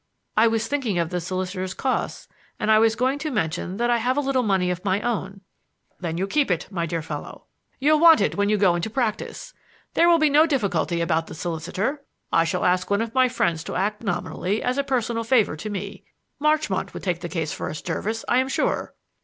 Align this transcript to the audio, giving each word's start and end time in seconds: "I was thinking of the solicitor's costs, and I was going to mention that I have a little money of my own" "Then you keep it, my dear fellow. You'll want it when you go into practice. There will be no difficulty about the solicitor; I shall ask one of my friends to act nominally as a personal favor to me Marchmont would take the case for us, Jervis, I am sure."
"I 0.35 0.47
was 0.47 0.67
thinking 0.67 0.97
of 0.97 1.11
the 1.11 1.21
solicitor's 1.21 1.75
costs, 1.75 2.27
and 2.59 2.71
I 2.71 2.79
was 2.79 2.95
going 2.95 3.19
to 3.19 3.29
mention 3.29 3.77
that 3.77 3.91
I 3.91 3.99
have 3.99 4.17
a 4.17 4.19
little 4.19 4.41
money 4.41 4.71
of 4.71 4.83
my 4.83 4.99
own" 5.01 5.41
"Then 5.99 6.17
you 6.17 6.25
keep 6.25 6.49
it, 6.49 6.67
my 6.71 6.87
dear 6.87 7.03
fellow. 7.03 7.45
You'll 7.77 7.99
want 7.99 8.19
it 8.19 8.33
when 8.35 8.49
you 8.49 8.57
go 8.57 8.73
into 8.73 8.89
practice. 8.89 9.53
There 9.93 10.09
will 10.09 10.17
be 10.17 10.27
no 10.27 10.47
difficulty 10.47 11.01
about 11.01 11.27
the 11.27 11.35
solicitor; 11.35 12.03
I 12.31 12.45
shall 12.45 12.65
ask 12.65 12.89
one 12.89 13.03
of 13.03 13.13
my 13.13 13.29
friends 13.29 13.63
to 13.65 13.75
act 13.75 14.01
nominally 14.01 14.63
as 14.63 14.79
a 14.79 14.83
personal 14.83 15.23
favor 15.23 15.55
to 15.57 15.69
me 15.69 16.03
Marchmont 16.39 16.95
would 16.95 17.03
take 17.03 17.19
the 17.21 17.29
case 17.29 17.53
for 17.53 17.69
us, 17.69 17.83
Jervis, 17.83 18.25
I 18.27 18.39
am 18.39 18.47
sure." 18.49 18.95